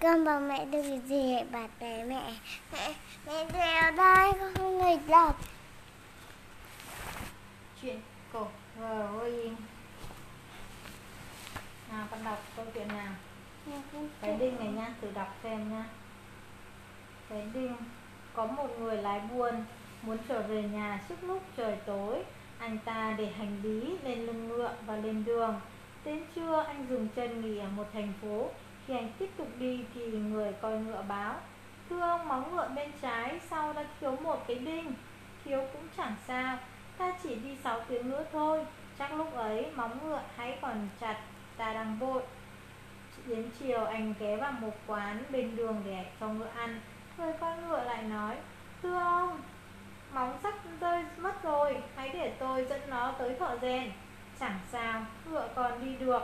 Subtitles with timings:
[0.00, 2.34] con bảo mẹ được gì bà bé mẹ.
[2.72, 2.94] Mẹ
[3.26, 5.40] mẹ đều đây con không nghịch đọc
[7.82, 8.00] chuyện
[8.32, 8.46] cổ
[8.80, 9.54] Growing
[11.90, 13.12] nào con đọc câu chuyện nào?
[14.20, 15.84] Cái đinh này nha thử đọc xem nha
[17.28, 17.76] cái đinh
[18.34, 19.64] có một người lái buôn
[20.02, 22.24] muốn trở về nhà trước lúc trời tối.
[22.58, 25.60] Anh ta để hành lý lên lưng ngựa và lên đường.
[26.04, 28.50] Đến trưa anh dừng chân nghỉ ở một thành phố
[28.86, 31.34] khi anh tiếp tục đi thì người coi ngựa báo,
[31.90, 34.94] thưa ông móng ngựa bên trái sau đã thiếu một cái đinh,
[35.44, 36.58] thiếu cũng chẳng sao,
[36.98, 38.66] ta chỉ đi 6 tiếng nữa thôi,
[38.98, 41.16] chắc lúc ấy móng ngựa hãy còn chặt,
[41.56, 42.22] ta đang vội.
[43.26, 46.80] Đến chiều, anh ghé vào một quán bên đường để cho ngựa ăn,
[47.18, 48.36] người con ngựa lại nói,
[48.82, 49.40] thưa ông,
[50.14, 53.90] móng sắp rơi mất rồi, hãy để tôi dẫn nó tới thợ rèn,
[54.40, 56.22] chẳng sao, ngựa còn đi được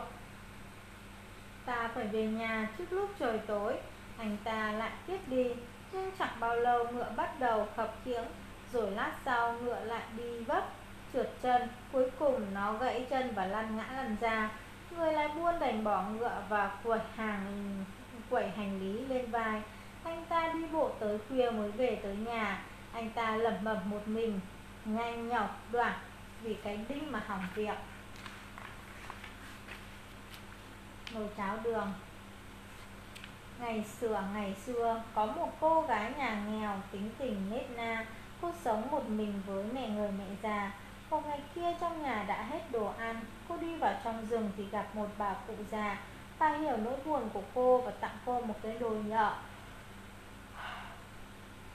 [1.65, 3.75] ta phải về nhà trước lúc trời tối.
[4.17, 5.53] Anh ta lại tiếp đi.
[5.91, 8.25] Nhưng chẳng bao lâu ngựa bắt đầu khập khiễng,
[8.73, 10.63] rồi lát sau ngựa lại đi vấp,
[11.13, 11.61] trượt chân.
[11.91, 14.49] Cuối cùng nó gãy chân và lăn ngã lăn ra.
[14.91, 17.75] Người lái buôn đành bỏ ngựa và quẩy hàng,
[18.29, 19.61] quẩy hành lý lên vai.
[20.03, 22.63] Anh ta đi bộ tới khuya mới về tới nhà.
[22.93, 24.39] Anh ta lẩm bẩm một mình,
[24.85, 25.93] nhanh nhọc đoạn
[26.41, 27.77] vì cái đinh mà hỏng việc.
[31.13, 31.93] Nồi cháo đường.
[33.59, 38.05] Ngày xưa ngày xưa, có một cô gái nhà nghèo tính tình nết na,
[38.41, 40.71] cô sống một mình với mẹ người mẹ già.
[41.09, 44.65] Một ngày kia trong nhà đã hết đồ ăn, Cô đi vào trong rừng thì
[44.71, 45.97] gặp một bà cụ già.
[46.39, 49.33] Bà hiểu nỗi buồn của cô và tặng cô một cái đồ nhợ.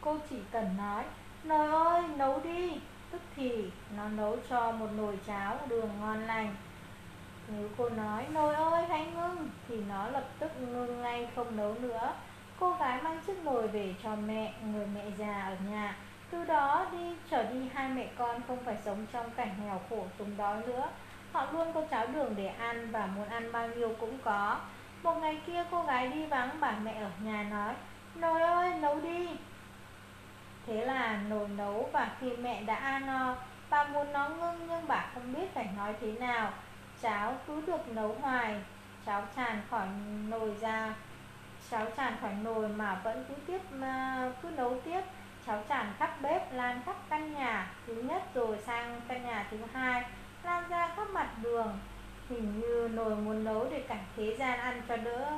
[0.00, 1.05] Cô chỉ cần nói,
[1.44, 2.80] Nồi ơi, nấu đi.
[3.10, 6.55] Tức thì nó nấu cho một nồi cháo đường ngon lành.
[7.48, 9.50] Nếu cô nói, nồi ơi, hãy ngưng.
[9.68, 12.12] Thì nó lập tức ngưng ngay không nấu nữa.
[12.60, 15.96] Cô gái mang chiếc nồi về cho mẹ, Người mẹ già ở nhà.
[16.30, 20.06] Từ đó đi, trở đi hai mẹ con không phải sống trong cảnh nghèo khổ
[20.18, 20.88] túng đói nữa.
[21.33, 24.60] Họ luôn có cháo đường để ăn và muốn ăn bao nhiêu cũng có.
[25.02, 27.74] Một ngày kia, cô gái đi vắng bà mẹ ở nhà nói,
[28.14, 29.28] Nồi ơi, nấu đi.
[30.66, 33.36] Thế là nồi nấu và khi mẹ đã ăn no
[33.70, 36.52] Bà muốn nó ngưng nhưng bà không biết phải nói thế nào.
[37.04, 38.56] Cháo cứ được nấu hoài.
[39.06, 39.86] Cháo tràn khỏi
[40.28, 40.94] nồi ra.
[41.70, 45.00] Cháo tràn khỏi nồi mà vẫn cứ tiếp mà cứ nấu tiếp.
[45.46, 47.70] Cháu tràn khắp bếp lan khắp căn nhà.
[47.86, 50.04] Thứ nhất rồi sang căn nhà thứ hai
[50.42, 51.78] lan ra khắp mặt đường.
[52.28, 55.32] Hình như nồi muốn nấu để cảnh thế gian ăn cho đỡ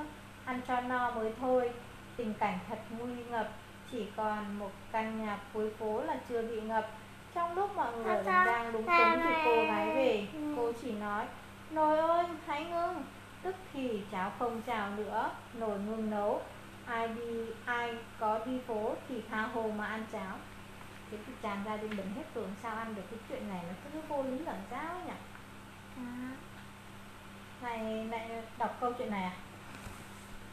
[0.44, 1.70] ăn cho no mới thôi.
[2.16, 3.48] Tình cảnh thật nguy ngập.
[3.92, 6.88] Chỉ còn một căn nhà cuối phố là chưa bị ngập.
[7.34, 10.26] Trong lúc mọi người đang đúng túng thì cô gái về.
[10.56, 11.24] Cô chỉ nói
[11.70, 13.04] nồi ơi hãy ngưng.
[13.42, 16.42] Tức thì cháo không trào nữa nồi ngưng nấu.
[16.86, 20.36] Ai đi ai có đi phố thì tha hồ mà ăn cháo.
[21.10, 23.74] Thế thì tràn ra đi bệnh hết tưởng sao ăn được cái chuyện này nó
[23.92, 25.12] cứ vô lý lẫn giáo nhỉ?
[25.96, 26.30] À.
[27.62, 29.32] này lại đọc câu chuyện này à?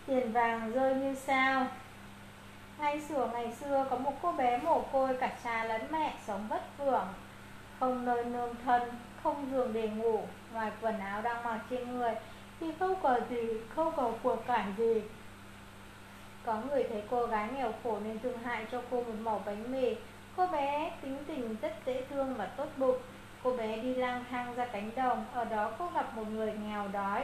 [0.05, 1.67] Tiền vàng rơi như sao?
[2.77, 6.47] Ngày xưa ngày xưa có một cô bé mồ côi cả cha lẫn mẹ sống
[6.47, 7.07] vất vưởng
[7.79, 8.81] không nơi nương thân
[9.23, 10.19] không giường để ngủ,
[10.53, 12.13] ngoài quần áo đang mặc trên người,
[12.59, 15.01] thì không có gì, không có của cải gì.
[16.45, 19.71] Có người thấy cô gái nghèo khổ nên thương hại cho cô một mẩu bánh
[19.71, 19.95] mì.
[20.35, 22.97] Cô bé tính tình rất dễ thương và tốt bụng.
[23.43, 26.87] Cô bé đi lang thang ra cánh đồng, Ở đó cô gặp một người nghèo
[26.87, 27.23] đói.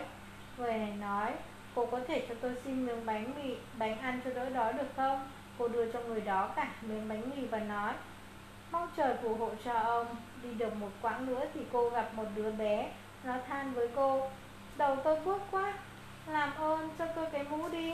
[0.57, 1.33] Người này nói,
[1.75, 4.87] Cô có thể cho tôi xin miếng bánh mì, Bánh ăn cho đỡ đói được
[4.95, 5.29] không?
[5.57, 7.93] Cô đưa cho người đó cả miếng bánh mì và nói
[8.71, 10.05] Mong trời phù hộ cho ông.
[10.43, 12.91] Đi được một quãng nữa thì cô gặp một đứa bé.
[13.23, 14.27] Nó than với cô,
[14.77, 15.73] Đầu tôi buốt quá,
[16.27, 17.93] Làm ơn cho tôi cái mũ đi.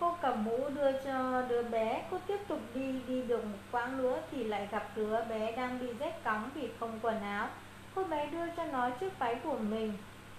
[0.00, 3.98] Cô cầm mũ đưa cho đứa bé, Cô tiếp tục đi Đi được một quãng
[3.98, 7.48] nữa Thì lại gặp đứa bé đang bị rét cóng Vì không quần áo.
[7.94, 9.92] Cô bé đưa cho nó chiếc váy của mình.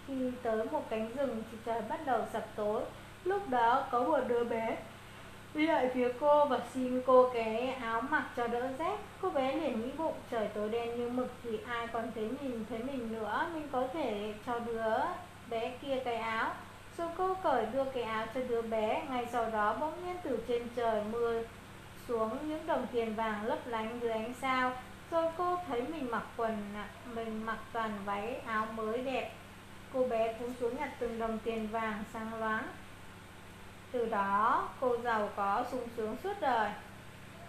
[0.08, 2.84] Khi tới một cánh rừng Thì trời bắt đầu sập tối.
[3.24, 4.78] Lúc đó có một đứa bé
[5.54, 8.98] Đi lại phía cô và xin cô cái áo mặc cho đỡ rét.
[9.22, 12.66] Cô bé liền nghĩ bụng, trời tối đen như mực Thì ai còn thấy nhìn
[12.70, 13.48] thấy mình nữa.
[13.54, 14.96] Mình có thể cho đứa
[15.50, 16.52] bé kia cái áo.
[16.98, 20.40] Rồi cô cởi đưa cái áo cho đứa bé Ngay sau đó bỗng nhiên từ
[20.48, 21.42] trên trời mưa
[22.08, 24.72] xuống những đồng tiền vàng lấp lánh dưới ánh sao.
[25.12, 26.58] Rồi cô thấy mình mặc quần,
[27.16, 29.32] Mình mặc toàn váy áo mới đẹp.
[29.94, 32.64] Cô bé cúi xuống nhặt từng đồng tiền vàng sang loáng.
[33.92, 36.72] Từ đó cô giàu có sung sướng suốt đời.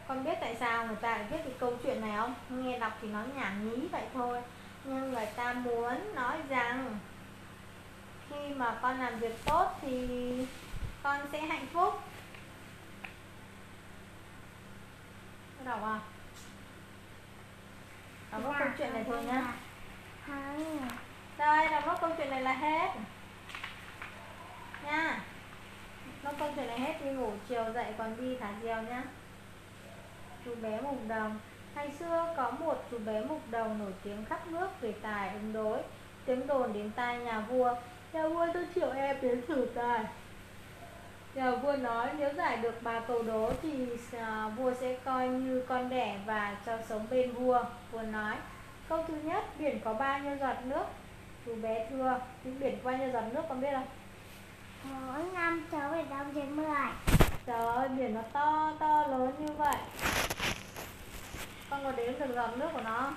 [0.08, 2.35] Con biết tại sao người ta lại viết cái câu chuyện này không?
[2.49, 4.43] Nghe đọc thì nó nhảm nhí vậy thôi.
[4.85, 6.99] Nhưng người ta muốn nói rằng
[8.31, 10.08] khi mà con làm việc tốt thì
[11.02, 12.00] con sẽ hạnh phúc.
[15.64, 16.00] Đọc à
[18.32, 19.43] đọc nốt câu chuyện này thôi nhá.
[21.38, 22.90] đây đọc câu chuyện này là hết
[24.85, 25.20] nha
[26.23, 29.02] nốt câu chuyện này hết đi ngủ chiều dậy còn đi thả diều nhá.
[30.44, 31.38] Chú bé mục đồng.
[31.75, 35.52] Ngày xưa có một chú bé mục đồng nổi tiếng khắp nước về tài, ứng
[35.52, 35.79] đối.
[36.25, 37.75] Tiếng đồn đến tai nhà vua
[38.12, 40.05] nhà vua tôi chịu em đến thử tài.
[41.35, 43.87] Nhà vua nói, nếu giải được ba câu đố thì
[44.19, 47.64] à, vua sẽ coi như con đẻ và cho sống bên vua.
[47.90, 48.37] Vua nói,
[48.88, 50.85] câu thứ nhất, biển có bao nhiêu giọt nước?
[51.46, 53.87] Chú bé thưa biển có bao nhiêu giọt nước con biết không?
[54.85, 57.17] Mỗi năm, cháu phải đong trên mười
[57.48, 59.76] trời ơi, biển nó to to, lớn như vậy.
[61.70, 63.12] Con có đếm được giọt nước của nó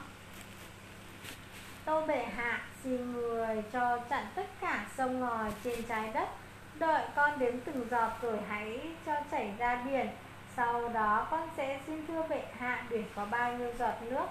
[1.85, 6.29] tô bệ hạ xin người cho chặn tất cả sông ngòi trên trái đất.
[6.75, 10.07] Đợi con đếm từng giọt rồi hãy cho chảy ra biển.
[10.55, 14.25] Sau đó con sẽ xin thưa bệ hạ biển có bao nhiêu giọt nước?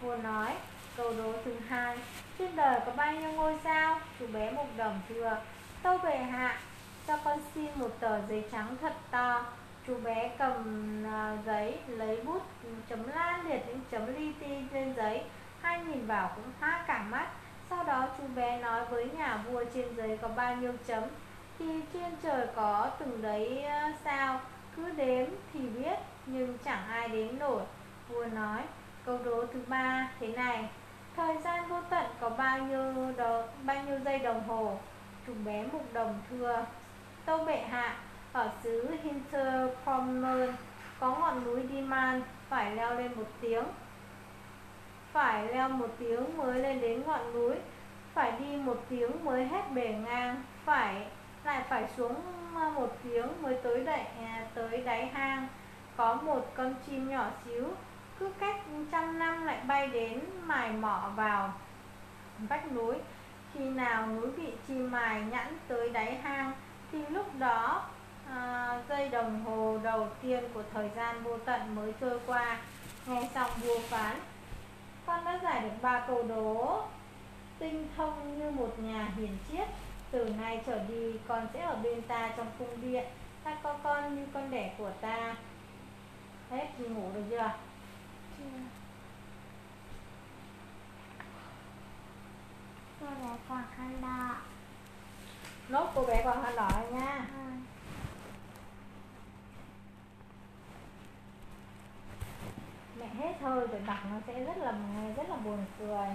[0.00, 0.54] Vua nói,
[0.96, 1.98] Câu đố thứ hai.
[2.38, 4.00] Trên đời có bao nhiêu ngôi sao?
[4.18, 5.36] Chú bé mục đồng thưa
[5.82, 6.58] Tâu bệ hạ
[7.10, 9.44] cho con xin một tờ giấy trắng thật to.
[9.86, 10.54] Chú bé cầm
[11.04, 12.42] uh, giấy lấy bút
[12.88, 15.22] chấm la liệt những chấm li ti lên giấy.
[15.60, 17.26] Hai nhìn vào cũng há cả mắt.
[17.70, 21.04] Sau đó chú bé nói với nhà vua trên giấy có bao nhiêu chấm.
[21.58, 24.40] Thì trên trời có từng đấy uh, sao?
[24.76, 27.62] Cứ đếm thì biết nhưng chẳng ai đếm nổi.
[28.08, 28.62] Vua nói
[29.06, 30.68] câu đố thứ ba thế này.
[31.16, 34.78] Thời gian vô tận có bao nhiêu đó bao nhiêu giây đồng hồ?
[35.26, 36.64] Chú bé mục đồng thưa
[37.24, 37.96] tâu bệ hạ
[38.32, 40.52] ở xứ Hinterpommern
[41.00, 43.64] có ngọn núi Diman phải leo lên một tiếng.
[45.12, 47.56] Phải leo một tiếng mới lên đến ngọn núi
[48.14, 51.06] phải đi một tiếng mới hết bề ngang phải
[51.44, 52.14] lại phải xuống
[52.56, 55.48] à, một tiếng mới tới đậy à, tới đáy hang.
[55.96, 57.64] Có một con chim nhỏ xíu
[58.18, 58.56] cứ cách
[58.92, 61.52] trăm năm lại bay đến mài mỏ vào
[62.38, 62.94] vách núi.
[63.54, 66.52] Khi nào núi bị chim mài nhẵn tới đáy hang
[66.92, 67.88] thì lúc đó
[68.28, 72.58] à, dây đồng hồ đầu tiên của thời gian vô tận mới trôi qua
[73.06, 74.20] nghe xong vua phán
[75.06, 76.82] con đã giải được ba câu đố
[77.60, 79.68] tinh thông như một nhà hiền triết.
[80.10, 83.04] Từ nay trở đi con sẽ ở bên ta trong cung điện.
[83.44, 85.36] Ta có con như con đẻ của ta.
[86.50, 87.52] Hết ngủ được chưa?
[88.38, 88.44] Chưa.
[93.00, 94.36] Cô bé còn khăn đỏ
[95.70, 97.26] nốt cô bé còn khăn đỏ nha.
[102.98, 104.72] Mẹ hết thôi rồi đọc nó sẽ rất là
[105.16, 106.08] rất là buồn cười.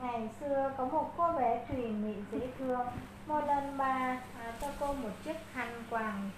[0.00, 2.86] Ngày xưa có một cô bé thùy mị dễ thương.
[3.26, 6.30] Một lần bà à, cho cô một chiếc khăn quàng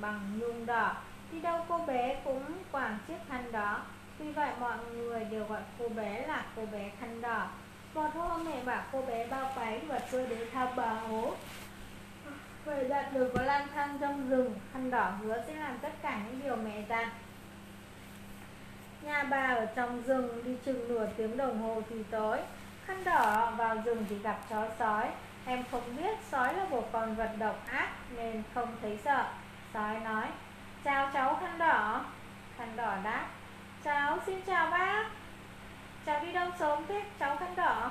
[0.00, 0.96] bằng nhung đỏ.
[1.32, 3.82] Đi đâu cô bé cũng quàng chiếc khăn đó.
[4.18, 7.48] Vì vậy mọi người đều gọi cô bé là cô bé khăn đỏ
[7.94, 11.34] một hôm mẹ bảo, cô bé bao bánh và tôi đến thăm bà hố.
[12.64, 16.20] Vậy đặt đừng có lang thang trong rừng, Khăn đỏ hứa sẽ làm tất cả
[16.26, 17.08] những điều mẹ dặn.
[19.02, 22.38] Nhà bà ở trong rừng đi chừng nửa tiếng đồng hồ thì tối.
[22.86, 25.08] Khăn đỏ vào rừng thì gặp chó sói.
[25.44, 29.24] Em không biết sói là một con vật độc ác nên không thấy sợ.
[29.74, 30.26] Sói nói,
[30.84, 32.04] Chào cháu khăn đỏ.
[32.58, 33.26] Khăn đỏ đáp,
[33.84, 35.19] Cháu xin chào bác.
[36.06, 37.02] Cháu đi đâu sớm thế?
[37.18, 37.90] Cháu khăn đỏ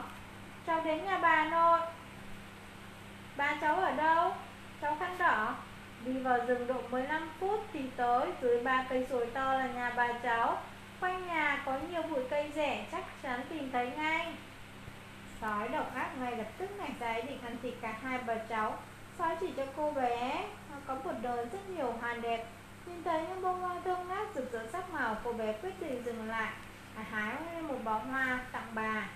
[0.67, 1.79] Cháu đến nhà bà nội.
[3.37, 4.33] Bà cháu ở đâu?
[4.81, 5.55] Cháu khăn đỏ
[6.05, 8.27] đi vào rừng độ 15 phút thì tới.
[8.41, 10.57] Dưới ba cây sồi to là nhà bà cháu.
[10.99, 14.33] Quanh nhà có nhiều bụi cây rẻ, chắc chắn tìm thấy ngay.
[15.41, 18.35] Sói độc ác ngay lập tức nảy ra ý định ăn thịt cả hai bà
[18.35, 18.77] cháu.
[19.19, 20.45] Sói chỉ cho cô bé.
[20.87, 22.45] Có một đời rất nhiều hoàn đẹp.
[22.85, 26.03] Nhìn thấy những bông hoa thơm ngát rực rỡ sắc màu, cô bé quyết định
[26.05, 26.53] dừng lại
[27.11, 29.07] hái một bó hoa tặng bà.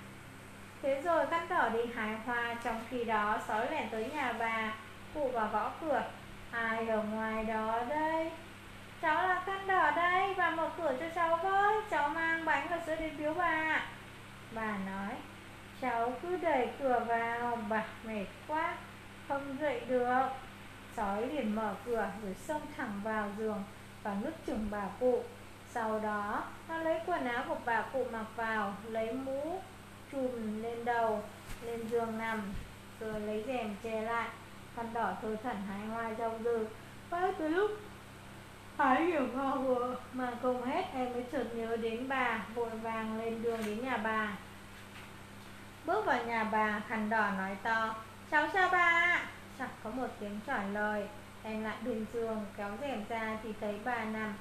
[0.81, 4.73] Thế rồi cắt đỏ đi hái hoa, trong khi đó sói lẻn tới nhà bà,
[5.13, 6.03] Cụ vào gõ cửa.
[6.51, 8.31] Ai ở ngoài đó đây?
[9.01, 11.81] Cháu là cắt đỏ đây Và mở cửa cho cháu với.
[11.89, 13.81] Cháu mang bánh và sữa đến biếu bà.
[14.51, 15.15] Bà nói,
[15.81, 17.59] Cháu cứ đẩy cửa vào.
[17.69, 18.75] Bà mệt quá,
[19.27, 20.27] Không dậy được.
[20.95, 23.63] Sói liền mở cửa rồi xông thẳng vào giường
[24.03, 25.23] Và ngước chừng bà cụ.
[25.73, 29.61] Sau đó nó lấy quần áo của bà cụ mặc vào Lấy mũ
[30.11, 31.23] chùm lên đầu
[31.65, 32.41] Lên giường nằm
[32.99, 34.29] Rồi lấy rèm che lại
[34.75, 36.67] khăn đỏ thơ thẩn hái hoa trong dư,
[37.09, 37.71] và từ lúc
[38.77, 43.19] hái hiểu hoa vừa mà cùng hết em mới chợt nhớ đến bà vội vàng
[43.19, 44.37] lên đường đến nhà bà.
[45.85, 47.95] Bước vào nhà bà, khăn đỏ nói to
[48.31, 48.89] Cháu chào bà.
[48.89, 49.25] Ạ
[49.59, 51.07] Chẳng có một tiếng trả lời
[51.43, 54.33] Em lại bên giường kéo rèm ra thì thấy bà nằm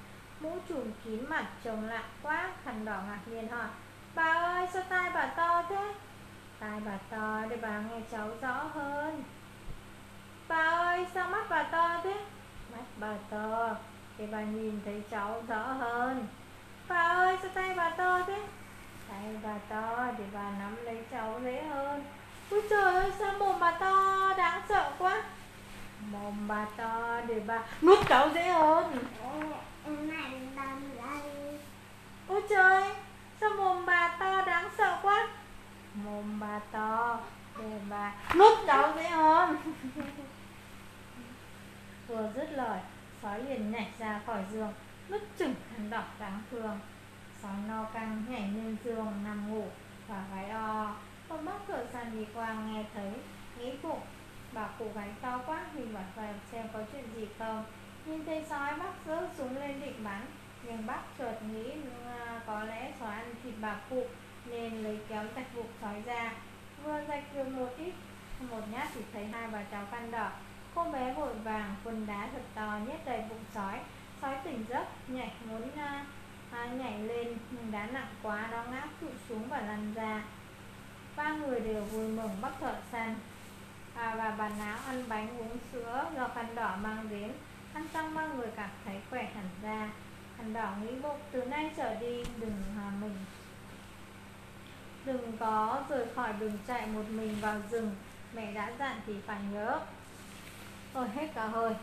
[0.42, 3.66] Mũ trùm kín mặt, trông lạ quá thằng đỏ ngạc nhiên hỏi.
[4.14, 5.94] Bà ơi, sao tai bà to thế?
[6.60, 9.22] Tai bà to để bà nghe cháu rõ hơn.
[10.48, 12.14] Bà ơi, sao mắt bà to thế?
[12.72, 13.74] Mắt bà to
[14.18, 16.26] để bà nhìn thấy cháu rõ hơn.
[16.88, 18.42] Bà ơi, sao tay bà to thế?
[19.08, 22.04] Tay bà to để bà nắm lấy cháu dễ hơn.
[22.50, 24.34] Ôi trời ơi, sao mồm bà to?
[24.36, 25.22] Đáng sợ quá.
[26.00, 28.98] Mồm bà to để bà nuốt cháu dễ hơn.
[32.28, 32.84] Ôi trời
[33.40, 35.28] Sao mồm bà to đáng sợ quá?
[35.94, 37.20] Mồm bà to
[37.58, 39.56] Để bà nuốt cháu dễ hơn.
[42.08, 42.80] Vừa dứt lời
[43.22, 44.72] Sói liền nhảy ra khỏi giường
[45.08, 46.78] Nút chừng khăn đỏ đáng thương.
[47.42, 49.64] Sói no căng nhảy lên giường nằm ngủ
[50.08, 50.94] Và gái o.
[51.28, 53.12] Con bác thợ sàn đi qua nghe thấy
[53.58, 54.00] Nghĩ bụng.
[54.52, 57.64] Bà cụ gái to quá Mình bảo vào xem có chuyện gì không
[58.06, 60.26] Nhìn thấy sói bác rớt súng lên định bắn
[60.62, 61.72] Nhưng bác chợt nghĩ
[62.46, 64.06] Có lẽ sói ăn thịt bà cụ
[64.46, 66.32] Nên lấy kéo rạch bụng sói ra.
[66.84, 67.92] Vừa rạch được một ít
[68.50, 70.30] Một nhát thì thấy hai bà cháu căn đỏ.
[70.74, 73.80] Cô bé vội vàng quần đá thật to nhét đầy bụng sói.
[74.22, 76.06] Sói tỉnh giấc nhảy muốn à,
[76.50, 80.22] à nhảy lên nhưng đá nặng quá đó ngã tụt xuống và lăn ra.
[81.16, 83.14] Ba người đều vui mừng bắt thợ săn.
[83.94, 87.32] À, và bà áo ăn bánh uống sữa do khăn đỏ mang đến
[87.74, 89.90] ăn xong ba người cảm thấy khỏe hẳn ra.
[90.36, 93.16] Khăn đỏ nghĩ bụng từ nay trở đi đừng hòa mình.
[95.04, 97.96] Đừng có rời khỏi đừng chạy một mình vào rừng.
[98.34, 99.80] Mẹ đã dặn thì phải nhớ.
[100.94, 101.74] Rồi hết cả hơi.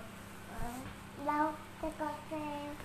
[1.25, 2.75] Đâu cho con xem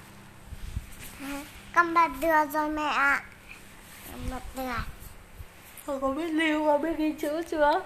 [1.74, 3.22] con bật được rồi mẹ ạ.
[4.12, 4.82] Con bật được
[5.86, 7.80] Con có biết lưu và biết ghi chữ chưa?